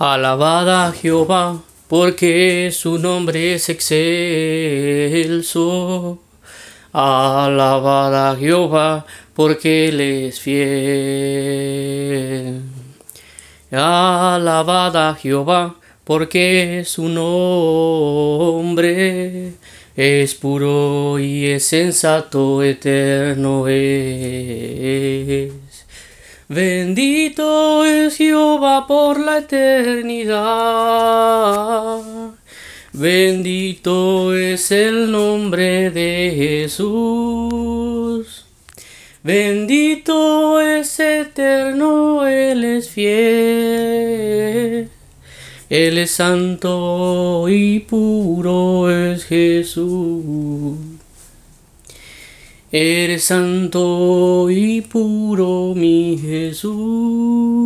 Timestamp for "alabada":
0.00-0.92, 6.92-8.36, 13.72-15.16